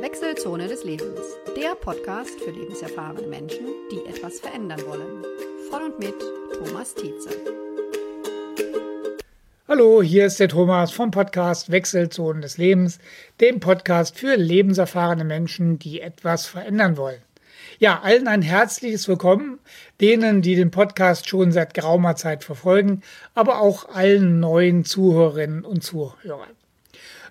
Wechselzone 0.00 0.66
des 0.66 0.82
Lebens, 0.84 1.20
der 1.54 1.74
Podcast 1.74 2.40
für 2.40 2.50
lebenserfahrene 2.50 3.26
Menschen, 3.26 3.66
die 3.92 4.08
etwas 4.08 4.40
verändern 4.40 4.80
wollen. 4.86 5.24
Von 5.68 5.82
und 5.82 5.98
mit 5.98 6.14
Thomas 6.54 6.94
Tietze. 6.94 7.28
Hallo, 9.68 10.00
hier 10.00 10.24
ist 10.24 10.40
der 10.40 10.48
Thomas 10.48 10.90
vom 10.90 11.10
Podcast 11.10 11.70
Wechselzonen 11.70 12.40
des 12.40 12.56
Lebens, 12.56 12.98
dem 13.42 13.60
Podcast 13.60 14.18
für 14.18 14.36
lebenserfahrene 14.36 15.24
Menschen, 15.24 15.78
die 15.78 16.00
etwas 16.00 16.46
verändern 16.46 16.96
wollen. 16.96 17.20
Ja, 17.78 18.00
allen 18.00 18.26
ein 18.26 18.40
herzliches 18.40 19.06
Willkommen, 19.06 19.58
denen, 20.00 20.40
die 20.40 20.56
den 20.56 20.70
Podcast 20.70 21.28
schon 21.28 21.52
seit 21.52 21.74
geraumer 21.74 22.16
Zeit 22.16 22.42
verfolgen, 22.42 23.02
aber 23.34 23.60
auch 23.60 23.90
allen 23.90 24.40
neuen 24.40 24.86
Zuhörerinnen 24.86 25.66
und 25.66 25.84
Zuhörern. 25.84 26.56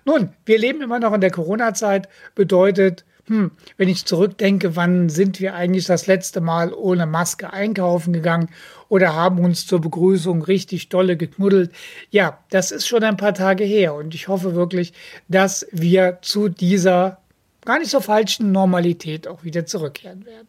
Nun, 0.04 0.30
wir 0.44 0.58
leben 0.58 0.82
immer 0.82 0.98
noch 0.98 1.12
in 1.12 1.20
der 1.20 1.30
Corona-Zeit, 1.30 2.08
bedeutet, 2.34 3.04
hm, 3.26 3.52
wenn 3.76 3.88
ich 3.88 4.06
zurückdenke, 4.06 4.74
wann 4.74 5.08
sind 5.08 5.38
wir 5.38 5.54
eigentlich 5.54 5.84
das 5.84 6.08
letzte 6.08 6.40
Mal 6.40 6.72
ohne 6.72 7.06
Maske 7.06 7.52
einkaufen 7.52 8.12
gegangen 8.12 8.48
oder 8.88 9.14
haben 9.14 9.38
uns 9.44 9.66
zur 9.66 9.80
Begrüßung 9.80 10.42
richtig 10.42 10.88
dolle 10.88 11.16
geknuddelt? 11.16 11.70
Ja, 12.10 12.42
das 12.50 12.72
ist 12.72 12.88
schon 12.88 13.04
ein 13.04 13.16
paar 13.16 13.34
Tage 13.34 13.62
her 13.62 13.94
und 13.94 14.16
ich 14.16 14.26
hoffe 14.26 14.56
wirklich, 14.56 14.94
dass 15.28 15.66
wir 15.70 16.18
zu 16.22 16.48
dieser 16.48 17.18
gar 17.64 17.78
nicht 17.78 17.90
so 17.90 18.00
falschen 18.00 18.50
Normalität 18.50 19.28
auch 19.28 19.44
wieder 19.44 19.64
zurückkehren 19.64 20.26
werden. 20.26 20.48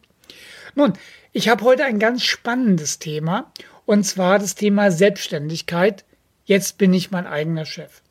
Nun, 0.74 0.94
ich 1.32 1.48
habe 1.48 1.64
heute 1.64 1.84
ein 1.84 1.98
ganz 1.98 2.24
spannendes 2.24 2.98
Thema 2.98 3.52
und 3.86 4.04
zwar 4.04 4.38
das 4.38 4.54
Thema 4.54 4.90
Selbstständigkeit. 4.90 6.04
Jetzt 6.44 6.78
bin 6.78 6.92
ich 6.92 7.10
mein 7.10 7.26
eigener 7.26 7.64
Chef. 7.64 8.02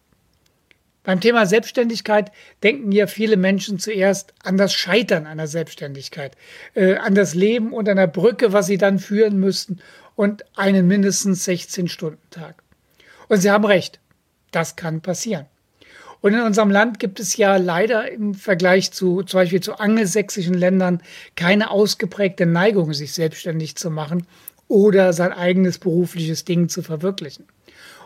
Beim 1.03 1.19
Thema 1.19 1.47
Selbstständigkeit 1.47 2.31
denken 2.61 2.91
ja 2.91 3.07
viele 3.07 3.35
Menschen 3.35 3.79
zuerst 3.79 4.33
an 4.43 4.57
das 4.57 4.73
Scheitern 4.73 5.25
einer 5.25 5.47
Selbstständigkeit, 5.47 6.35
äh, 6.75 6.95
an 6.95 7.15
das 7.15 7.33
Leben 7.33 7.73
unter 7.73 7.91
einer 7.91 8.07
Brücke, 8.07 8.53
was 8.53 8.67
sie 8.67 8.77
dann 8.77 8.99
führen 8.99 9.39
müssten 9.39 9.79
und 10.15 10.43
einen 10.55 10.87
mindestens 10.87 11.47
16-Stunden-Tag. 11.47 12.61
Und 13.29 13.37
sie 13.37 13.49
haben 13.49 13.65
recht, 13.65 13.99
das 14.51 14.75
kann 14.75 15.01
passieren. 15.01 15.47
Und 16.21 16.35
in 16.35 16.41
unserem 16.41 16.69
Land 16.69 16.99
gibt 16.99 17.19
es 17.19 17.35
ja 17.35 17.57
leider 17.57 18.11
im 18.11 18.35
Vergleich 18.35 18.91
zu 18.91 19.23
zum 19.23 19.39
Beispiel 19.39 19.61
zu 19.61 19.79
angelsächsischen 19.79 20.53
Ländern 20.53 21.01
keine 21.35 21.71
ausgeprägte 21.71 22.45
Neigung, 22.45 22.93
sich 22.93 23.13
selbstständig 23.13 23.75
zu 23.75 23.89
machen 23.89 24.27
oder 24.67 25.13
sein 25.13 25.33
eigenes 25.33 25.79
berufliches 25.79 26.45
Ding 26.45 26.69
zu 26.69 26.83
verwirklichen. 26.83 27.47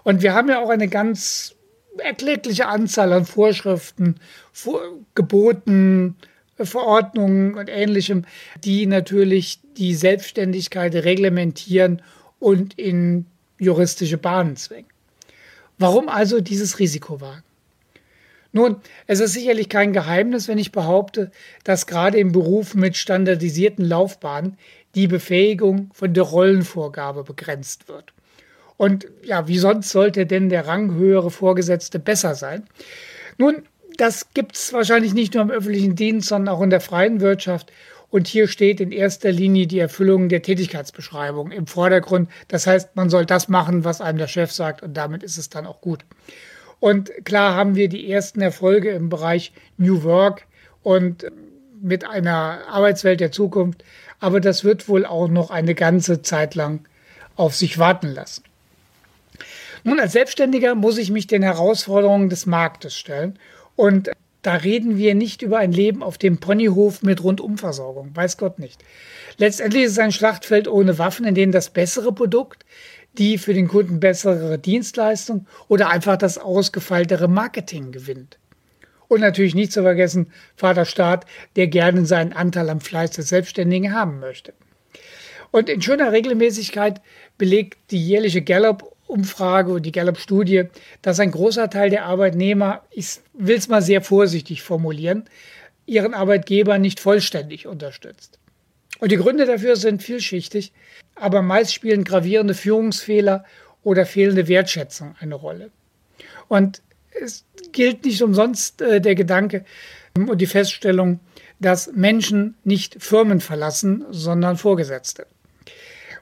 Und 0.03 0.21
wir 0.21 0.33
haben 0.33 0.47
ja 0.47 0.61
auch 0.61 0.69
eine 0.69 0.87
ganz 0.87 1.55
erkleckliche 1.97 2.67
Anzahl 2.67 3.13
an 3.13 3.25
Vorschriften, 3.25 4.15
Vor 4.51 4.81
Geboten, 5.15 6.15
Verordnungen 6.57 7.55
und 7.55 7.69
ähnlichem, 7.69 8.25
die 8.63 8.85
natürlich 8.85 9.59
die 9.77 9.93
Selbstständigkeit 9.93 10.95
reglementieren 10.95 12.01
und 12.39 12.77
in 12.79 13.25
juristische 13.59 14.17
Bahnen 14.17 14.55
zwingen. 14.55 14.89
Warum 15.77 16.07
also 16.07 16.39
dieses 16.39 16.79
Risiko 16.79 17.19
wagen? 17.19 17.43
Nun, 18.53 18.77
es 19.05 19.19
ist 19.19 19.33
sicherlich 19.33 19.67
kein 19.67 19.91
Geheimnis, 19.91 20.47
wenn 20.47 20.57
ich 20.57 20.71
behaupte, 20.71 21.29
dass 21.65 21.87
gerade 21.87 22.17
im 22.17 22.31
Beruf 22.31 22.73
mit 22.73 22.95
standardisierten 22.95 23.83
Laufbahnen 23.83 24.57
die 24.95 25.07
Befähigung 25.07 25.89
von 25.93 26.13
der 26.13 26.23
Rollenvorgabe 26.23 27.25
begrenzt 27.25 27.89
wird. 27.89 28.13
Und 28.77 29.07
ja, 29.23 29.47
wie 29.47 29.57
sonst 29.57 29.89
sollte 29.89 30.25
denn 30.25 30.49
der 30.49 30.67
ranghöhere 30.67 31.31
Vorgesetzte 31.31 31.99
besser 31.99 32.35
sein? 32.35 32.63
Nun, 33.37 33.63
das 33.97 34.33
gibt 34.33 34.55
es 34.55 34.73
wahrscheinlich 34.73 35.13
nicht 35.13 35.33
nur 35.33 35.43
im 35.43 35.51
öffentlichen 35.51 35.95
Dienst, 35.95 36.27
sondern 36.27 36.53
auch 36.53 36.61
in 36.61 36.69
der 36.69 36.81
freien 36.81 37.21
Wirtschaft. 37.21 37.71
Und 38.09 38.27
hier 38.27 38.47
steht 38.47 38.79
in 38.81 38.91
erster 38.91 39.31
Linie 39.31 39.67
die 39.67 39.79
Erfüllung 39.79 40.29
der 40.29 40.41
Tätigkeitsbeschreibung 40.41 41.51
im 41.51 41.67
Vordergrund. 41.67 42.29
Das 42.47 42.67
heißt, 42.67 42.95
man 42.95 43.09
soll 43.09 43.25
das 43.25 43.47
machen, 43.47 43.83
was 43.83 44.01
einem 44.01 44.17
der 44.17 44.27
Chef 44.27 44.51
sagt, 44.51 44.83
und 44.83 44.95
damit 44.95 45.23
ist 45.23 45.37
es 45.37 45.49
dann 45.49 45.65
auch 45.65 45.81
gut. 45.81 46.05
Und 46.79 47.11
klar 47.23 47.55
haben 47.55 47.75
wir 47.75 47.89
die 47.89 48.11
ersten 48.11 48.41
Erfolge 48.41 48.91
im 48.91 49.09
Bereich 49.09 49.53
New 49.77 50.03
Work 50.03 50.45
und 50.83 51.25
mit 51.81 52.07
einer 52.07 52.59
Arbeitswelt 52.69 53.19
der 53.19 53.31
Zukunft. 53.31 53.83
Aber 54.19 54.39
das 54.39 54.63
wird 54.63 54.87
wohl 54.87 55.05
auch 55.05 55.27
noch 55.27 55.49
eine 55.49 55.75
ganze 55.75 56.21
Zeit 56.21 56.55
lang 56.55 56.85
auf 57.35 57.55
sich 57.55 57.79
warten 57.79 58.07
lassen. 58.07 58.43
Nun, 59.85 59.99
als 59.99 60.13
Selbstständiger 60.13 60.73
muss 60.73 60.97
ich 60.97 61.11
mich 61.11 61.27
den 61.27 61.43
Herausforderungen 61.43 62.27
des 62.27 62.47
Marktes 62.47 62.97
stellen. 62.97 63.37
Und 63.75 64.09
da 64.41 64.55
reden 64.55 64.97
wir 64.97 65.13
nicht 65.13 65.43
über 65.43 65.59
ein 65.59 65.71
Leben 65.71 66.01
auf 66.01 66.17
dem 66.17 66.39
Ponyhof 66.39 67.03
mit 67.03 67.23
Rundumversorgung, 67.23 68.15
weiß 68.15 68.37
Gott 68.37 68.57
nicht. 68.57 68.83
Letztendlich 69.37 69.83
ist 69.83 69.91
es 69.91 69.99
ein 69.99 70.11
Schlachtfeld 70.11 70.67
ohne 70.67 70.97
Waffen, 70.97 71.27
in 71.27 71.35
dem 71.35 71.51
das 71.51 71.69
bessere 71.69 72.11
Produkt, 72.11 72.65
die 73.19 73.37
für 73.37 73.53
den 73.53 73.67
Kunden 73.67 73.99
bessere 73.99 74.57
Dienstleistung 74.57 75.45
oder 75.67 75.89
einfach 75.89 76.17
das 76.17 76.39
ausgefeiltere 76.39 77.27
Marketing 77.27 77.91
gewinnt. 77.91 78.39
Und 79.07 79.21
natürlich 79.21 79.53
nicht 79.53 79.71
zu 79.71 79.83
vergessen, 79.83 80.31
Vater 80.55 80.85
Staat, 80.85 81.27
der 81.57 81.67
gerne 81.67 82.07
seinen 82.07 82.33
Anteil 82.33 82.71
am 82.71 82.81
Fleiß 82.81 83.11
des 83.11 83.29
Selbstständigen 83.29 83.93
haben 83.93 84.19
möchte. 84.19 84.55
Und 85.51 85.69
in 85.69 85.83
schöner 85.83 86.11
Regelmäßigkeit 86.11 87.01
belegt 87.37 87.77
die 87.91 88.03
jährliche 88.03 88.41
Gallup 88.41 88.94
Umfrage 89.07 89.71
und 89.71 89.85
die 89.85 89.91
Gallup-Studie, 89.91 90.65
dass 91.01 91.19
ein 91.19 91.31
großer 91.31 91.69
Teil 91.69 91.89
der 91.89 92.05
Arbeitnehmer, 92.05 92.83
ich 92.91 93.19
will 93.33 93.57
es 93.57 93.67
mal 93.67 93.81
sehr 93.81 94.01
vorsichtig 94.01 94.61
formulieren, 94.63 95.25
ihren 95.85 96.13
Arbeitgeber 96.13 96.77
nicht 96.77 96.99
vollständig 96.99 97.67
unterstützt. 97.67 98.39
Und 98.99 99.11
die 99.11 99.17
Gründe 99.17 99.45
dafür 99.45 99.75
sind 99.75 100.01
vielschichtig, 100.01 100.71
aber 101.15 101.41
meist 101.41 101.73
spielen 101.73 102.03
gravierende 102.03 102.53
Führungsfehler 102.53 103.45
oder 103.83 104.05
fehlende 104.05 104.47
Wertschätzung 104.47 105.15
eine 105.19 105.35
Rolle. 105.35 105.69
Und 106.47 106.81
es 107.11 107.45
gilt 107.71 108.05
nicht 108.05 108.21
umsonst 108.21 108.81
äh, 108.81 108.99
der 109.01 109.15
Gedanke 109.15 109.65
und 110.17 110.39
die 110.39 110.47
Feststellung, 110.47 111.19
dass 111.59 111.91
Menschen 111.93 112.55
nicht 112.63 113.01
Firmen 113.01 113.41
verlassen, 113.41 114.05
sondern 114.09 114.57
Vorgesetzte. 114.57 115.27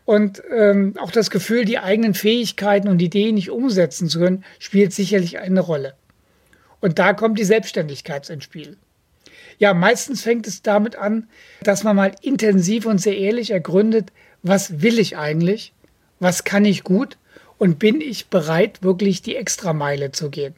Und 0.06 0.44
ähm, 0.54 0.96
auch 1.00 1.12
das 1.12 1.30
Gefühl, 1.30 1.66
die 1.66 1.80
eigenen 1.80 2.14
Fähigkeiten 2.14 2.90
und 2.90 3.02
Ideen 3.02 3.36
nicht 3.36 3.50
umsetzen 3.50 4.10
zu 4.10 4.20
können, 4.20 4.44
spielt 4.60 4.94
sicherlich 4.94 5.40
eine 5.40 5.62
Rolle. 5.62 5.96
Und 6.82 7.00
da 7.00 7.14
kommt 7.14 7.40
die 7.40 7.46
Selbstständigkeit 7.46 8.30
ins 8.30 8.44
Spiel. 8.44 8.78
Ja, 9.58 9.74
meistens 9.74 10.22
fängt 10.22 10.48
es 10.48 10.62
damit 10.62 10.96
an, 10.98 11.28
dass 11.62 11.84
man 11.84 11.96
mal 11.96 12.12
intensiv 12.22 12.86
und 12.86 12.98
sehr 12.98 13.18
ehrlich 13.18 13.52
ergründet, 13.52 14.12
was 14.42 14.82
will 14.82 15.00
ich 15.00 15.18
eigentlich, 15.18 15.74
was 16.20 16.44
kann 16.44 16.66
ich 16.66 16.84
gut 16.84 17.18
und 17.58 17.80
bin 17.80 18.02
ich 18.02 18.28
bereit, 18.28 18.84
wirklich 18.84 19.22
die 19.22 19.38
Extrameile 19.38 20.12
zu 20.12 20.30
gehen. 20.30 20.56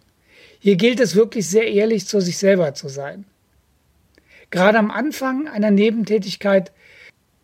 Hier 0.59 0.77
gilt 0.77 0.99
es 0.99 1.15
wirklich 1.15 1.47
sehr 1.47 1.67
ehrlich 1.71 2.07
zu 2.07 2.19
sich 2.19 2.39
selber 2.39 2.73
zu 2.73 2.87
sein. 2.87 3.25
Gerade 4.49 4.79
am 4.79 4.89
Anfang 4.89 5.47
einer 5.47 5.69
Nebentätigkeit 5.69 6.71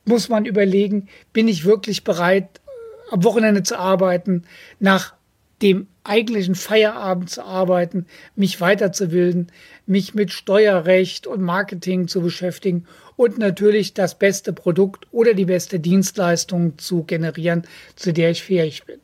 muss 0.05 0.29
man 0.29 0.45
überlegen, 0.45 1.07
bin 1.33 1.47
ich 1.47 1.65
wirklich 1.65 2.03
bereit, 2.03 2.61
am 3.09 3.23
Wochenende 3.23 3.63
zu 3.63 3.77
arbeiten, 3.77 4.43
nach 4.79 5.13
dem 5.61 5.87
eigentlichen 6.03 6.55
Feierabend 6.55 7.29
zu 7.29 7.43
arbeiten, 7.43 8.07
mich 8.35 8.59
weiterzubilden, 8.61 9.51
mich 9.85 10.15
mit 10.15 10.31
Steuerrecht 10.31 11.27
und 11.27 11.41
Marketing 11.41 12.07
zu 12.07 12.21
beschäftigen 12.21 12.87
und 13.15 13.37
natürlich 13.37 13.93
das 13.93 14.17
beste 14.17 14.53
Produkt 14.53 15.05
oder 15.11 15.33
die 15.33 15.45
beste 15.45 15.79
Dienstleistung 15.79 16.77
zu 16.79 17.03
generieren, 17.03 17.67
zu 17.95 18.13
der 18.13 18.31
ich 18.31 18.41
fähig 18.41 18.85
bin. 18.85 18.99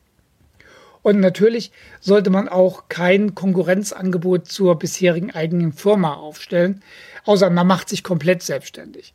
Und 1.04 1.20
natürlich 1.20 1.72
sollte 2.02 2.30
man 2.30 2.50
auch 2.50 2.90
kein 2.90 3.36
Konkurrenzangebot 3.36 4.48
zur 4.48 4.78
bisherigen 4.80 5.32
eigenen 5.32 5.72
Firma 5.72 6.16
aufstellen, 6.16 6.82
außer 7.26 7.50
man 7.50 7.68
macht 7.68 7.90
sich 7.90 8.04
komplett 8.04 8.42
selbstständig. 8.42 9.14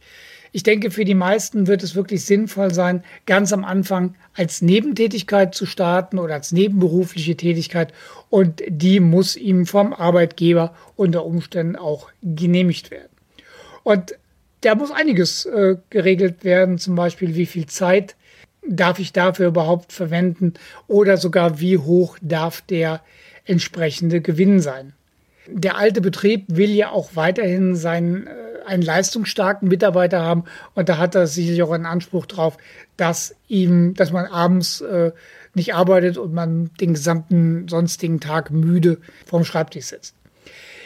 Ich 0.55 0.63
denke, 0.63 0.91
für 0.91 1.07
die 1.07 1.15
meisten 1.15 1.67
wird 1.67 1.83
es 1.83 1.95
wirklich 1.95 2.25
sinnvoll 2.25 2.75
sein, 2.75 3.03
ganz 3.25 3.55
am 3.55 3.65
Anfang 3.65 4.15
als 4.35 4.61
Nebentätigkeit 4.61 5.55
zu 5.55 5.65
starten 5.65 6.19
oder 6.19 6.35
als 6.35 6.53
nebenberufliche 6.53 7.37
Tätigkeit 7.37 7.93
und 8.29 8.63
die 8.69 9.01
muss 9.01 9.35
ihm 9.37 9.65
vom 9.65 9.95
Arbeitgeber 9.95 10.75
unter 10.95 11.25
Umständen 11.25 11.77
auch 11.77 12.11
genehmigt 12.23 12.91
werden. 12.91 13.09
Und 13.83 14.15
da 14.61 14.75
muss 14.75 14.91
einiges 14.91 15.47
äh, 15.47 15.77
geregelt 15.89 16.45
werden, 16.45 16.79
zum 16.79 16.95
Beispiel 16.95 17.35
wie 17.35 17.47
viel 17.47 17.67
Zeit 17.67 18.15
darf 18.67 18.99
ich 18.99 19.13
dafür 19.13 19.49
überhaupt 19.49 19.93
verwenden 19.93 20.55
oder 20.87 21.17
sogar 21.17 21.61
wie 21.61 21.79
hoch 21.79 22.19
darf 22.21 22.61
der 22.61 23.01
entsprechende 23.45 24.21
Gewinn 24.21 24.61
sein. 24.61 24.93
Der 25.47 25.77
alte 25.77 26.01
Betrieb 26.01 26.45
will 26.49 26.71
ja 26.71 26.91
auch 26.91 27.11
weiterhin 27.15 27.75
seinen, 27.75 28.27
äh, 28.27 28.31
einen 28.67 28.83
leistungsstarken 28.83 29.69
Mitarbeiter 29.69 30.21
haben 30.21 30.45
und 30.75 30.89
da 30.89 30.99
hat 30.99 31.15
er 31.15 31.27
sicherlich 31.27 31.63
auch 31.63 31.73
einen 31.73 31.87
Anspruch 31.87 32.27
drauf, 32.27 32.59
dass 32.97 33.35
ihm, 33.49 33.95
dass 33.95 34.13
man 34.13 34.27
abends 34.27 34.81
äh, 34.81 35.13
nicht 35.55 35.75
arbeitet 35.75 36.17
und 36.17 36.33
man 36.33 36.71
den 36.81 36.95
gesamten 36.95 37.69
sonstigen 37.69 38.21
Tag 38.21 38.51
müde 38.51 38.99
vorm 39.27 39.45
Schreibtisch 39.45 39.87
sitzt. 39.87 40.15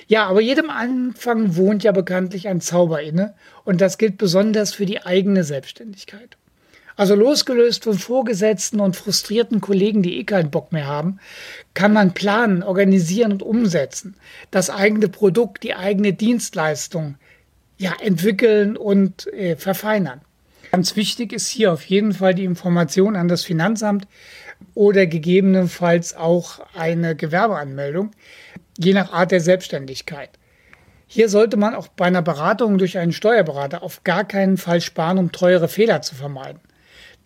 Ja, 0.08 0.26
aber 0.26 0.41
jedem 0.41 0.70
Anfang 0.70 1.56
wohnt 1.56 1.82
ja 1.82 1.93
bekanntlich 1.93 2.49
ein 2.49 2.61
Zauber 2.61 3.02
inne 3.02 3.35
und 3.64 3.81
das 3.81 3.99
gilt 3.99 4.19
besonders 4.19 4.73
für 4.73 4.87
die 4.87 5.05
eigene 5.05 5.43
Selbstständigkeit. 5.43 6.37
Also 6.96 7.14
losgelöst 7.14 7.84
von 7.84 7.98
Vorgesetzten 7.98 8.81
und 8.81 8.96
frustrierten 8.96 9.60
Kollegen, 9.60 10.02
die 10.02 10.19
eh 10.19 10.25
keinen 10.25 10.50
Bock 10.50 10.72
mehr 10.72 10.87
haben, 10.87 11.20
kann 11.75 11.93
man 11.93 12.14
planen, 12.14 12.62
organisieren 12.62 13.32
und 13.32 13.43
umsetzen. 13.43 14.16
Das 14.50 14.70
eigene 14.70 15.08
Produkt, 15.08 15.62
die 15.62 15.75
eigene 15.75 16.14
Dienstleistung 16.14 17.16
ja, 17.76 17.93
entwickeln 18.02 18.78
und 18.78 19.26
äh, 19.34 19.56
verfeinern. 19.56 20.22
Ganz 20.72 20.96
wichtig 20.96 21.34
ist 21.34 21.48
hier 21.48 21.72
auf 21.72 21.84
jeden 21.84 22.12
Fall 22.12 22.34
die 22.34 22.44
Information 22.44 23.14
an 23.14 23.28
das 23.28 23.44
Finanzamt 23.44 24.08
oder 24.75 25.06
gegebenenfalls 25.06 26.16
auch 26.16 26.60
eine 26.75 27.14
Gewerbeanmeldung, 27.14 28.12
je 28.78 28.94
nach 28.94 29.12
Art 29.12 29.32
der 29.32 29.40
Selbstständigkeit. 29.40 30.31
Hier 31.06 31.28
sollte 31.28 31.58
man 31.58 31.75
auch 31.75 31.88
bei 31.88 32.06
einer 32.06 32.22
Beratung 32.22 32.78
durch 32.78 32.99
einen 32.99 33.12
Steuerberater 33.12 33.82
auf 33.82 34.02
gar 34.02 34.25
keinen 34.25 34.56
Fall 34.56 34.81
sparen, 34.81 35.19
um 35.19 35.31
teure 35.31 35.69
Fehler 35.69 36.02
zu 36.02 36.14
vermeiden. 36.14 36.60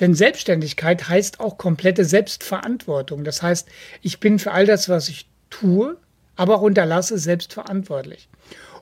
Denn 0.00 0.14
Selbstständigkeit 0.14 1.08
heißt 1.08 1.40
auch 1.40 1.58
komplette 1.58 2.04
Selbstverantwortung. 2.04 3.22
Das 3.24 3.42
heißt, 3.42 3.68
ich 4.02 4.18
bin 4.18 4.38
für 4.38 4.52
all 4.52 4.66
das, 4.66 4.88
was 4.88 5.08
ich 5.08 5.28
tue, 5.50 5.96
aber 6.36 6.56
auch 6.56 6.62
unterlasse, 6.62 7.18
selbstverantwortlich. 7.18 8.28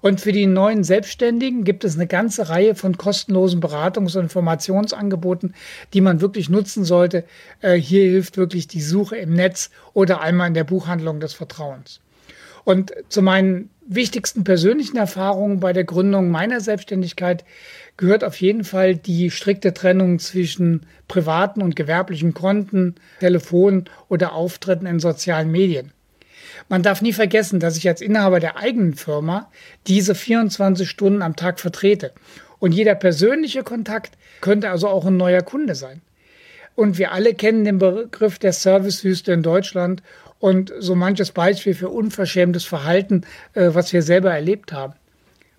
Und 0.00 0.20
für 0.20 0.31
die 0.31 0.47
neuen 0.47 0.85
Selbstständigen 0.85 1.65
gibt 1.65 1.82
es 1.82 1.97
eine 1.97 2.06
ganze 2.06 2.49
Reihe 2.49 2.76
von 2.76 2.97
kostenlosen 2.97 3.61
Beratungs- 3.61 4.17
und 4.17 4.25
Informationsangeboten, 4.25 5.55
die 5.93 6.00
man 6.00 6.20
wirklich 6.20 6.49
nutzen 6.49 6.85
sollte. 6.85 7.25
Äh, 7.61 7.75
hier 7.75 8.03
hilft 8.05 8.37
wirklich 8.37 8.69
die 8.69 8.81
Suche 8.81 9.17
im 9.17 9.35
Netz 9.35 9.70
oder 9.94 10.20
einmal 10.20 10.47
in 10.47 10.55
der 10.55 10.62
Buchhandlung 10.62 11.19
des 11.19 11.35
Vertrauens. 11.35 12.00
Und 12.62 12.93
zu 13.09 13.23
meinen 13.23 13.70
wichtigsten 13.88 14.44
persönlichen 14.44 14.99
Erfahrungen 14.99 15.61
bei 15.61 15.73
der 15.73 15.85
Gründung 15.85 16.31
meiner 16.31 16.61
Selbstständigkeit 16.61 17.44
gehört 17.96 18.23
auf 18.23 18.40
jeden 18.40 18.62
Fall 18.62 18.94
die 18.94 19.31
strikte 19.31 19.73
Trennung 19.73 20.19
zwischen 20.19 20.87
privaten 21.08 21.62
und 21.62 21.75
gewerblichen 21.75 22.35
Konten, 22.35 22.96
Telefon 23.19 23.85
oder 24.08 24.35
Auftritten 24.35 24.87
in 24.87 25.00
sozialen 25.00 25.50
Medien. 25.50 25.93
Man 26.69 26.82
darf 26.82 27.00
nie 27.00 27.14
vergessen, 27.14 27.61
dass 27.61 27.76
ich 27.76 27.88
als 27.88 28.02
Inhaber 28.02 28.40
der 28.40 28.58
eigenen 28.58 28.94
Firma 28.94 29.50
diese 29.87 30.14
24 30.14 30.88
Stunden 30.88 31.23
am 31.23 31.34
Tag 31.34 31.58
vertrete. 31.58 32.12
Und 32.58 32.73
jeder 32.73 32.94
persönliche 32.94 33.62
Kontakt 33.62 34.19
könnte 34.41 34.70
also 34.70 34.88
auch 34.88 35.06
ein 35.06 35.17
neuer 35.17 35.43
Kunde 35.43 35.75
sein. 35.75 36.02
Und 36.75 36.99
wir 36.99 37.12
alle 37.12 37.34
kennen 37.34 37.64
den 37.64 37.79
Begriff 37.79 38.38
der 38.38 38.52
Servicewüste 38.52 39.32
in 39.32 39.43
Deutschland 39.43 40.02
und 40.38 40.73
so 40.79 40.94
manches 40.94 41.32
Beispiel 41.32 41.75
für 41.75 41.88
unverschämtes 41.88 42.64
Verhalten, 42.64 43.23
äh, 43.55 43.70
was 43.73 43.93
wir 43.93 44.02
selber 44.02 44.32
erlebt 44.32 44.73
haben. 44.73 44.94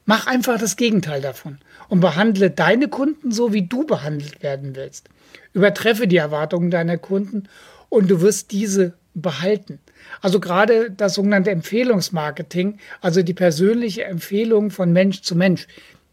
Mach 0.06 0.26
einfach 0.26 0.58
das 0.58 0.76
Gegenteil 0.76 1.22
davon 1.22 1.60
und 1.88 2.00
behandle 2.00 2.50
deine 2.50 2.88
Kunden 2.88 3.32
so, 3.32 3.54
wie 3.54 3.68
du 3.68 3.86
behandelt 3.86 4.42
werden 4.42 4.76
willst. 4.76 5.10
Übertreffe 5.54 6.08
die 6.08 6.18
Erwartungen 6.18 6.72
deiner 6.72 6.98
Kunden 6.98 7.44
und 7.90 8.10
du 8.10 8.22
wirst 8.22 8.52
diese 8.52 8.94
behalten. 9.14 9.80
Also 10.22 10.40
gerade 10.40 10.92
das 10.92 11.16
sogenannte 11.16 11.52
Empfehlungsmarketing, 11.52 12.80
also 13.02 13.22
die 13.22 13.34
persönliche 13.34 14.06
Empfehlung 14.06 14.72
von 14.72 14.92
Mensch 14.92 15.22
zu 15.22 15.36
Mensch, 15.36 15.68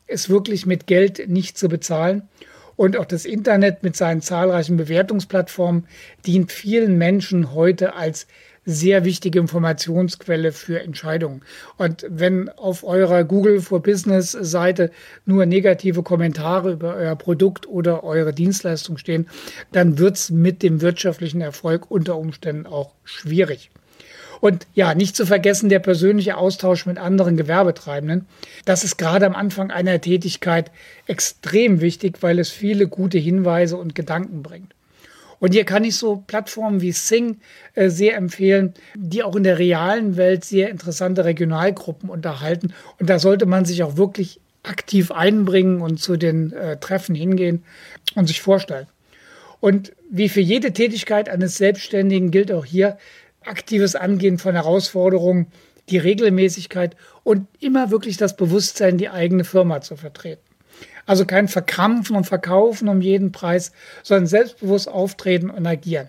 ist 0.06 0.28
wirklich 0.28 0.66
mit 0.66 0.86
Geld 0.86 1.28
nicht 1.28 1.58
zu 1.58 1.68
bezahlen. 1.68 2.28
Und 2.76 2.98
auch 2.98 3.06
das 3.06 3.24
Internet 3.24 3.82
mit 3.82 3.96
seinen 3.96 4.20
zahlreichen 4.20 4.76
Bewertungsplattformen 4.76 5.86
dient 6.26 6.52
vielen 6.52 6.98
Menschen 6.98 7.54
heute 7.54 7.94
als 7.94 8.26
sehr 8.66 9.04
wichtige 9.04 9.38
Informationsquelle 9.38 10.52
für 10.52 10.80
Entscheidungen. 10.80 11.42
Und 11.78 12.04
wenn 12.08 12.48
auf 12.50 12.84
eurer 12.84 13.24
Google 13.24 13.62
for 13.62 13.80
Business 13.80 14.32
Seite 14.32 14.90
nur 15.24 15.46
negative 15.46 16.02
Kommentare 16.02 16.72
über 16.72 16.94
euer 16.96 17.16
Produkt 17.16 17.66
oder 17.68 18.04
eure 18.04 18.34
Dienstleistung 18.34 18.98
stehen, 18.98 19.28
dann 19.72 19.98
wird's 19.98 20.30
mit 20.30 20.62
dem 20.62 20.82
wirtschaftlichen 20.82 21.40
Erfolg 21.40 21.90
unter 21.90 22.16
Umständen 22.18 22.66
auch 22.66 22.90
schwierig. 23.04 23.70
Und 24.40 24.66
ja, 24.74 24.94
nicht 24.94 25.16
zu 25.16 25.24
vergessen 25.24 25.68
der 25.68 25.78
persönliche 25.78 26.36
Austausch 26.36 26.86
mit 26.86 26.98
anderen 26.98 27.36
Gewerbetreibenden. 27.36 28.26
Das 28.64 28.84
ist 28.84 28.98
gerade 28.98 29.26
am 29.26 29.34
Anfang 29.34 29.70
einer 29.70 30.00
Tätigkeit 30.00 30.70
extrem 31.06 31.80
wichtig, 31.80 32.18
weil 32.20 32.38
es 32.38 32.50
viele 32.50 32.86
gute 32.86 33.18
Hinweise 33.18 33.76
und 33.76 33.94
Gedanken 33.94 34.42
bringt. 34.42 34.75
Und 35.38 35.52
hier 35.52 35.64
kann 35.64 35.84
ich 35.84 35.96
so 35.96 36.22
Plattformen 36.26 36.80
wie 36.80 36.92
Sing 36.92 37.38
äh, 37.74 37.88
sehr 37.88 38.16
empfehlen, 38.16 38.74
die 38.94 39.22
auch 39.22 39.36
in 39.36 39.42
der 39.42 39.58
realen 39.58 40.16
Welt 40.16 40.44
sehr 40.44 40.70
interessante 40.70 41.24
Regionalgruppen 41.24 42.08
unterhalten. 42.08 42.72
Und 42.98 43.10
da 43.10 43.18
sollte 43.18 43.46
man 43.46 43.64
sich 43.64 43.82
auch 43.82 43.96
wirklich 43.96 44.40
aktiv 44.62 45.12
einbringen 45.12 45.80
und 45.80 46.00
zu 46.00 46.16
den 46.16 46.52
äh, 46.52 46.78
Treffen 46.78 47.14
hingehen 47.14 47.64
und 48.14 48.26
sich 48.26 48.40
vorstellen. 48.40 48.86
Und 49.60 49.92
wie 50.10 50.28
für 50.28 50.40
jede 50.40 50.72
Tätigkeit 50.72 51.28
eines 51.28 51.56
Selbstständigen 51.56 52.30
gilt 52.30 52.52
auch 52.52 52.64
hier 52.64 52.98
aktives 53.44 53.94
Angehen 53.94 54.38
von 54.38 54.54
Herausforderungen, 54.54 55.46
die 55.88 55.98
Regelmäßigkeit 55.98 56.96
und 57.22 57.46
immer 57.60 57.90
wirklich 57.90 58.16
das 58.16 58.36
Bewusstsein, 58.36 58.98
die 58.98 59.08
eigene 59.08 59.44
Firma 59.44 59.80
zu 59.80 59.96
vertreten. 59.96 60.45
Also 61.06 61.24
kein 61.24 61.48
Verkrampfen 61.48 62.16
und 62.16 62.24
Verkaufen 62.24 62.88
um 62.88 63.00
jeden 63.00 63.32
Preis, 63.32 63.72
sondern 64.02 64.26
selbstbewusst 64.26 64.88
auftreten 64.88 65.50
und 65.50 65.66
agieren. 65.66 66.08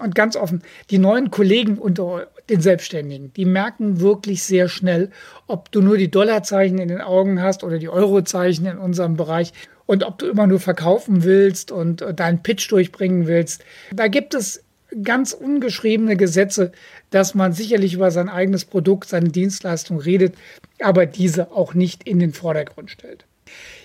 Und 0.00 0.14
ganz 0.14 0.36
offen, 0.36 0.62
die 0.90 0.98
neuen 0.98 1.30
Kollegen 1.30 1.78
unter 1.78 2.26
den 2.50 2.60
Selbstständigen, 2.60 3.32
die 3.34 3.44
merken 3.44 4.00
wirklich 4.00 4.42
sehr 4.42 4.68
schnell, 4.68 5.10
ob 5.46 5.70
du 5.70 5.80
nur 5.80 5.96
die 5.96 6.10
Dollarzeichen 6.10 6.78
in 6.78 6.88
den 6.88 7.00
Augen 7.00 7.40
hast 7.40 7.62
oder 7.62 7.78
die 7.78 7.88
Eurozeichen 7.88 8.66
in 8.66 8.78
unserem 8.78 9.16
Bereich 9.16 9.52
und 9.86 10.02
ob 10.02 10.18
du 10.18 10.26
immer 10.26 10.46
nur 10.46 10.60
verkaufen 10.60 11.24
willst 11.24 11.70
und 11.70 12.04
deinen 12.16 12.42
Pitch 12.42 12.70
durchbringen 12.70 13.26
willst. 13.26 13.64
Da 13.92 14.08
gibt 14.08 14.34
es 14.34 14.64
ganz 15.02 15.32
ungeschriebene 15.32 16.16
Gesetze, 16.16 16.72
dass 17.10 17.34
man 17.34 17.52
sicherlich 17.52 17.94
über 17.94 18.10
sein 18.10 18.28
eigenes 18.28 18.64
Produkt, 18.64 19.08
seine 19.08 19.28
Dienstleistung 19.28 19.98
redet, 19.98 20.34
aber 20.80 21.06
diese 21.06 21.52
auch 21.52 21.74
nicht 21.74 22.06
in 22.06 22.18
den 22.18 22.32
Vordergrund 22.32 22.90
stellt. 22.90 23.26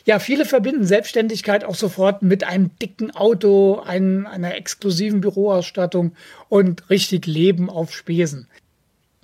Ja, 0.05 0.19
viele 0.19 0.45
verbinden 0.45 0.85
Selbstständigkeit 0.85 1.63
auch 1.63 1.75
sofort 1.75 2.23
mit 2.23 2.43
einem 2.43 2.71
dicken 2.81 3.11
Auto, 3.11 3.79
einem, 3.79 4.25
einer 4.25 4.55
exklusiven 4.55 5.21
Büroausstattung 5.21 6.13
und 6.47 6.89
richtig 6.89 7.25
Leben 7.27 7.69
auf 7.69 7.93
Spesen. 7.93 8.47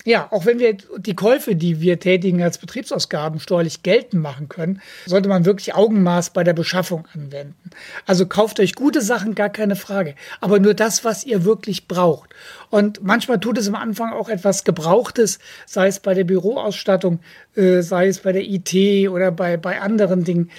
Ja, 0.08 0.28
auch 0.32 0.46
wenn 0.46 0.60
wir 0.60 0.78
die 0.98 1.16
Käufe, 1.16 1.56
die 1.56 1.82
wir 1.82 2.00
tätigen, 2.00 2.44
als 2.44 2.60
Betriebsausgaben 2.60 3.40
steuerlich 3.40 3.82
geltend 3.82 4.22
machen 4.22 4.50
können, 4.50 4.80
sollte 5.08 5.28
man 5.28 5.46
wirklich 5.46 5.74
Augenmaß 5.74 6.30
bei 6.30 6.44
der 6.44 6.54
Beschaffung 6.54 7.08
anwenden. 7.14 7.72
Also 8.06 8.28
kauft 8.28 8.60
euch 8.60 8.76
gute 8.76 9.02
Sachen, 9.02 9.34
gar 9.34 9.50
keine 9.50 9.76
Frage, 9.76 10.14
aber 10.42 10.60
nur 10.60 10.76
das, 10.76 11.04
was 11.04 11.26
ihr 11.26 11.44
wirklich 11.44 11.88
braucht. 11.88 12.36
Und 12.70 13.04
manchmal 13.04 13.40
tut 13.40 13.58
es 13.58 13.68
am 13.68 13.74
Anfang 13.74 14.14
auch 14.14 14.30
etwas 14.30 14.64
Gebrauchtes, 14.64 15.40
sei 15.66 15.88
es 15.88 16.00
bei 16.00 16.14
der 16.14 16.24
Büroausstattung, 16.24 17.20
äh, 17.56 17.82
sei 17.82 18.08
es 18.08 18.20
bei 18.20 18.32
der 18.32 18.44
IT 18.44 19.10
oder 19.10 19.32
bei, 19.32 19.58
bei 19.58 19.82
anderen 19.82 20.24
Dingen. 20.24 20.52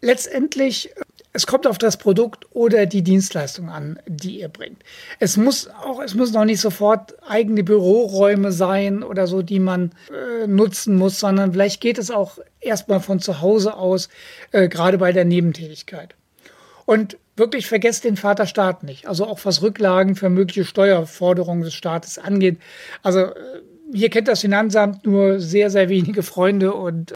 Letztendlich 0.00 0.90
es 1.32 1.46
kommt 1.46 1.66
auf 1.66 1.78
das 1.78 1.96
Produkt 1.96 2.46
oder 2.50 2.86
die 2.86 3.02
Dienstleistung 3.02 3.68
an, 3.68 3.98
die 4.06 4.40
ihr 4.40 4.48
bringt. 4.48 4.82
Es 5.20 5.36
muss 5.36 5.68
auch, 5.68 6.00
es 6.02 6.14
müssen 6.14 6.36
auch 6.36 6.44
nicht 6.44 6.60
sofort 6.60 7.14
eigene 7.28 7.62
Büroräume 7.62 8.50
sein 8.50 9.02
oder 9.02 9.26
so, 9.26 9.42
die 9.42 9.60
man 9.60 9.92
äh, 10.10 10.46
nutzen 10.46 10.96
muss, 10.96 11.20
sondern 11.20 11.52
vielleicht 11.52 11.80
geht 11.80 11.98
es 11.98 12.10
auch 12.10 12.38
erstmal 12.60 13.00
von 13.00 13.20
zu 13.20 13.40
Hause 13.40 13.74
aus, 13.74 14.08
äh, 14.50 14.68
gerade 14.68 14.98
bei 14.98 15.12
der 15.12 15.24
Nebentätigkeit. 15.24 16.14
Und 16.84 17.16
wirklich 17.36 17.68
vergesst 17.68 18.02
den 18.02 18.16
Vaterstaat 18.16 18.82
nicht. 18.82 19.06
Also 19.06 19.24
auch 19.26 19.38
was 19.44 19.62
Rücklagen 19.62 20.16
für 20.16 20.30
mögliche 20.30 20.64
Steuerforderungen 20.64 21.62
des 21.62 21.74
Staates 21.74 22.18
angeht. 22.18 22.58
Also 23.02 23.20
äh, 23.20 23.34
hier 23.92 24.10
kennt 24.10 24.28
das 24.28 24.40
Finanzamt 24.40 25.06
nur 25.06 25.40
sehr, 25.40 25.70
sehr 25.70 25.88
wenige 25.88 26.22
Freunde 26.22 26.74
und 26.74 27.12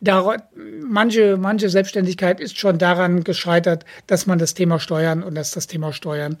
da, 0.00 0.36
manche, 0.54 1.36
manche 1.36 1.68
Selbstständigkeit 1.68 2.40
ist 2.40 2.58
schon 2.58 2.78
daran 2.78 3.24
gescheitert, 3.24 3.84
dass 4.06 4.26
man 4.26 4.38
das 4.38 4.54
Thema 4.54 4.78
Steuern 4.78 5.22
und 5.22 5.34
dass 5.34 5.50
das 5.50 5.66
Thema 5.66 5.92
Steuern 5.92 6.38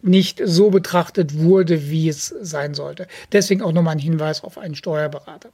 nicht 0.00 0.40
so 0.44 0.70
betrachtet 0.70 1.36
wurde, 1.38 1.90
wie 1.90 2.08
es 2.08 2.28
sein 2.40 2.74
sollte. 2.74 3.08
Deswegen 3.32 3.62
auch 3.62 3.72
nochmal 3.72 3.96
ein 3.96 3.98
Hinweis 3.98 4.44
auf 4.44 4.56
einen 4.56 4.76
Steuerberater. 4.76 5.50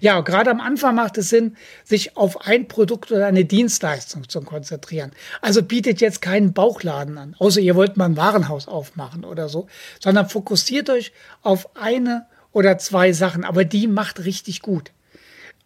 Ja, 0.00 0.20
gerade 0.20 0.52
am 0.52 0.60
Anfang 0.60 0.94
macht 0.94 1.18
es 1.18 1.30
Sinn, 1.30 1.56
sich 1.82 2.16
auf 2.16 2.46
ein 2.46 2.68
Produkt 2.68 3.10
oder 3.10 3.26
eine 3.26 3.44
Dienstleistung 3.44 4.28
zu 4.28 4.40
konzentrieren. 4.42 5.10
Also 5.40 5.64
bietet 5.64 6.00
jetzt 6.00 6.22
keinen 6.22 6.52
Bauchladen 6.52 7.18
an, 7.18 7.34
außer 7.38 7.60
ihr 7.60 7.74
wollt 7.74 7.96
mal 7.96 8.06
ein 8.06 8.16
Warenhaus 8.16 8.68
aufmachen 8.68 9.24
oder 9.24 9.48
so, 9.48 9.66
sondern 9.98 10.28
fokussiert 10.28 10.88
euch 10.88 11.12
auf 11.42 11.76
eine 11.76 12.26
oder 12.52 12.78
zwei 12.78 13.12
Sachen, 13.12 13.44
aber 13.44 13.64
die 13.64 13.88
macht 13.88 14.24
richtig 14.24 14.62
gut 14.62 14.92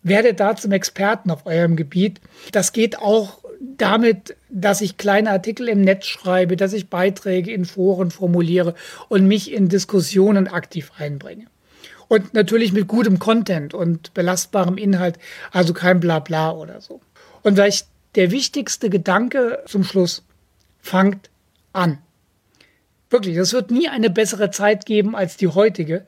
werdet 0.08 0.38
da 0.40 0.54
zum 0.54 0.72
Experten 0.72 1.30
auf 1.30 1.46
eurem 1.46 1.75
Gebiet. 1.75 2.20
Das 2.52 2.72
geht 2.72 2.98
auch 2.98 3.40
damit, 3.60 4.36
dass 4.48 4.80
ich 4.80 4.96
kleine 4.96 5.30
Artikel 5.30 5.68
im 5.68 5.80
Netz 5.80 6.06
schreibe, 6.06 6.56
dass 6.56 6.72
ich 6.72 6.88
Beiträge 6.88 7.52
in 7.52 7.64
Foren 7.64 8.10
formuliere 8.10 8.75
und 9.08 9.26
mich 9.26 9.52
in 9.52 9.68
Diskussionen 9.68 10.46
aktiv 10.46 10.92
einbringe. 10.96 11.46
Und 12.08 12.34
natürlich 12.34 12.72
mit 12.72 12.86
gutem 12.86 13.18
Content 13.18 13.75
und 13.75 14.14
belastbarem 14.14 14.78
Inhalt, 14.78 15.18
also 15.50 15.75
kein 15.75 15.98
Blabla 15.98 16.52
oder 16.52 16.80
so. 16.80 17.00
Und 17.42 17.56
vielleicht 17.56 17.88
der 18.14 18.30
wichtigste 18.30 18.90
Gedanke 18.90 19.64
zum 19.66 19.82
Schluss, 19.82 20.22
fangt 20.80 21.30
an. 21.72 21.98
Wirklich, 23.10 23.36
es 23.36 23.52
wird 23.52 23.72
nie 23.72 23.88
eine 23.88 24.10
bessere 24.10 24.50
Zeit 24.50 24.86
geben 24.86 25.16
als 25.16 25.36
die 25.36 25.48
heutige. 25.48 26.06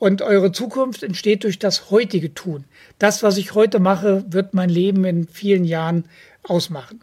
Und 0.00 0.22
eure 0.22 0.50
Zukunft 0.50 1.02
entsteht 1.02 1.44
durch 1.44 1.58
das 1.58 1.90
heutige 1.90 2.32
Tun. 2.32 2.64
Das, 2.98 3.22
was 3.22 3.36
ich 3.36 3.54
heute 3.54 3.80
mache, 3.80 4.24
wird 4.28 4.54
mein 4.54 4.70
Leben 4.70 5.04
in 5.04 5.28
vielen 5.28 5.62
Jahren 5.62 6.06
ausmachen. 6.42 7.02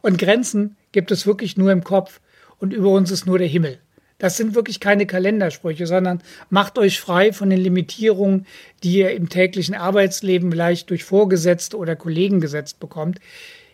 Und 0.00 0.16
Grenzen 0.16 0.74
gibt 0.90 1.10
es 1.10 1.26
wirklich 1.26 1.58
nur 1.58 1.70
im 1.70 1.84
Kopf 1.84 2.18
und 2.58 2.72
über 2.72 2.88
uns 2.92 3.10
ist 3.10 3.26
nur 3.26 3.38
der 3.38 3.46
Himmel. 3.46 3.78
Das 4.16 4.38
sind 4.38 4.54
wirklich 4.54 4.80
keine 4.80 5.04
Kalendersprüche, 5.04 5.86
sondern 5.86 6.22
macht 6.48 6.78
euch 6.78 6.98
frei 6.98 7.34
von 7.34 7.50
den 7.50 7.60
Limitierungen, 7.60 8.46
die 8.82 9.00
ihr 9.00 9.10
im 9.10 9.28
täglichen 9.28 9.74
Arbeitsleben 9.74 10.50
vielleicht 10.50 10.88
durch 10.88 11.04
Vorgesetzte 11.04 11.76
oder 11.76 11.94
Kollegen 11.94 12.40
gesetzt 12.40 12.80
bekommt. 12.80 13.20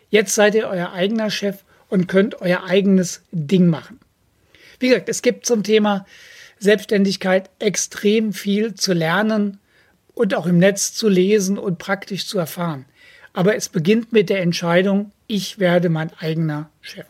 Jetzt 0.09 0.35
seid 0.35 0.55
ihr 0.55 0.67
euer 0.67 0.91
eigener 0.91 1.29
Chef 1.29 1.63
und 1.87 2.09
könnt 2.09 2.41
euer 2.41 2.65
eigenes 2.65 3.21
Ding 3.31 3.67
machen. 3.67 4.01
Wie 4.79 4.89
gesagt, 4.89 5.07
es 5.07 5.21
gibt 5.21 5.45
zum 5.45 5.63
Thema 5.63 6.05
Selbstständigkeit 6.59 7.49
extrem 7.59 8.33
viel 8.33 8.75
zu 8.75 8.93
lernen 8.93 9.59
und 10.13 10.33
auch 10.33 10.45
im 10.45 10.57
Netz 10.57 10.93
zu 10.93 11.07
lesen 11.07 11.57
und 11.57 11.77
praktisch 11.77 12.27
zu 12.27 12.39
erfahren. 12.39 12.85
Aber 13.33 13.55
es 13.55 13.69
beginnt 13.69 14.11
mit 14.13 14.29
der 14.29 14.41
Entscheidung, 14.41 15.11
ich 15.27 15.59
werde 15.59 15.89
mein 15.89 16.11
eigener 16.19 16.69
Chef. 16.81 17.05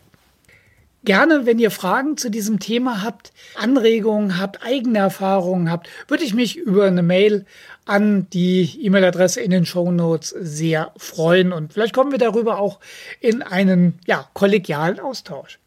Gerne, 1.04 1.46
wenn 1.46 1.58
ihr 1.58 1.70
Fragen 1.70 2.16
zu 2.16 2.28
diesem 2.28 2.58
Thema 2.58 3.02
habt, 3.02 3.32
Anregungen 3.54 4.38
habt, 4.38 4.62
eigene 4.62 4.98
Erfahrungen 4.98 5.70
habt, 5.70 5.88
würde 6.08 6.24
ich 6.24 6.34
mich 6.34 6.56
über 6.56 6.84
eine 6.84 7.02
Mail 7.02 7.46
an 7.86 8.28
die 8.30 8.78
E-Mail-Adresse 8.84 9.40
in 9.40 9.52
den 9.52 9.64
Show 9.64 9.90
Notes 9.90 10.30
sehr 10.38 10.92
freuen 10.98 11.52
und 11.52 11.72
vielleicht 11.72 11.94
kommen 11.94 12.10
wir 12.10 12.18
darüber 12.18 12.58
auch 12.58 12.80
in 13.20 13.42
einen 13.42 13.98
ja, 14.06 14.28
kollegialen 14.34 15.00
Austausch. 15.00 15.58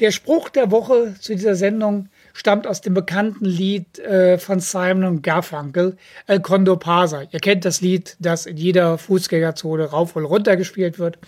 Der 0.00 0.10
Spruch 0.10 0.48
der 0.48 0.70
Woche 0.72 1.14
zu 1.20 1.34
dieser 1.34 1.54
Sendung 1.54 2.08
stammt 2.32 2.66
aus 2.66 2.80
dem 2.80 2.94
bekannten 2.94 3.44
Lied 3.44 3.98
äh, 3.98 4.38
von 4.38 4.60
Simon 4.60 5.22
Garfunkel, 5.22 5.96
El 6.26 6.40
Condo 6.40 6.76
Pasa. 6.76 7.22
Ihr 7.30 7.40
kennt 7.40 7.64
das 7.64 7.80
Lied, 7.80 8.16
das 8.18 8.46
in 8.46 8.56
jeder 8.56 8.98
Fußgängerzone 8.98 9.84
rauf 9.84 10.16
und 10.16 10.24
runter 10.24 10.56
gespielt 10.56 10.98
wird. 10.98 11.18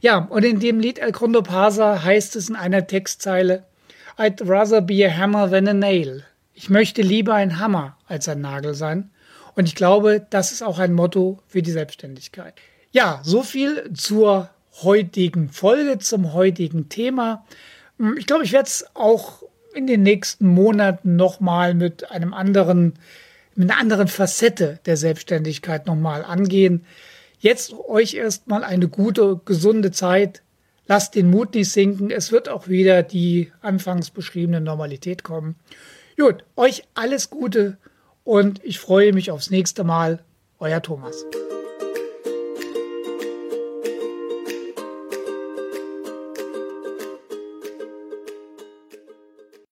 Ja, 0.00 0.26
und 0.30 0.44
in 0.44 0.60
dem 0.60 0.80
Lied 0.80 0.98
El 0.98 1.12
Condo 1.12 1.42
Pasa 1.42 2.02
heißt 2.02 2.36
es 2.36 2.48
in 2.48 2.56
einer 2.56 2.86
Textzeile, 2.86 3.64
I'd 4.18 4.48
rather 4.48 4.80
be 4.80 5.06
a 5.06 5.10
hammer 5.10 5.48
than 5.50 5.68
a 5.68 5.74
nail. 5.74 6.24
Ich 6.54 6.68
möchte 6.68 7.02
lieber 7.02 7.34
ein 7.34 7.60
Hammer 7.60 7.96
als 8.08 8.28
ein 8.28 8.40
Nagel 8.40 8.74
sein. 8.74 9.10
Und 9.54 9.68
ich 9.68 9.76
glaube, 9.76 10.26
das 10.30 10.50
ist 10.50 10.62
auch 10.62 10.78
ein 10.78 10.92
Motto 10.92 11.40
für 11.46 11.62
die 11.62 11.70
Selbstständigkeit. 11.70 12.54
Ja, 12.90 13.20
so 13.22 13.42
viel 13.42 13.92
zur 13.92 14.50
heutigen 14.82 15.50
Folge, 15.50 15.98
zum 15.98 16.32
heutigen 16.32 16.88
Thema. 16.88 17.44
Ich 18.16 18.26
glaube, 18.26 18.44
ich 18.44 18.52
werde 18.52 18.66
es 18.66 18.86
auch 18.94 19.42
in 19.78 19.86
den 19.86 20.02
nächsten 20.02 20.48
Monaten 20.48 21.14
nochmal 21.14 21.72
mit 21.72 22.10
einem 22.10 22.34
anderen, 22.34 22.94
mit 23.54 23.70
einer 23.70 23.80
anderen 23.80 24.08
Facette 24.08 24.80
der 24.86 24.96
Selbstständigkeit 24.96 25.86
nochmal 25.86 26.24
angehen. 26.24 26.84
Jetzt 27.38 27.72
euch 27.72 28.14
erstmal 28.14 28.64
eine 28.64 28.88
gute, 28.88 29.40
gesunde 29.44 29.92
Zeit. 29.92 30.42
Lasst 30.88 31.14
den 31.14 31.30
Mut 31.30 31.54
nicht 31.54 31.70
sinken. 31.70 32.10
Es 32.10 32.32
wird 32.32 32.48
auch 32.48 32.66
wieder 32.66 33.04
die 33.04 33.52
anfangs 33.60 34.10
beschriebene 34.10 34.60
Normalität 34.60 35.22
kommen. 35.22 35.54
Gut, 36.18 36.44
euch 36.56 36.82
alles 36.94 37.30
Gute 37.30 37.78
und 38.24 38.62
ich 38.64 38.80
freue 38.80 39.12
mich 39.12 39.30
aufs 39.30 39.50
nächste 39.50 39.84
Mal. 39.84 40.24
Euer 40.58 40.82
Thomas. 40.82 41.24